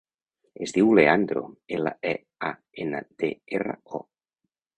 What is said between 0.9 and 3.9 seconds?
Leandro: ela, e, a, ena, de, erra,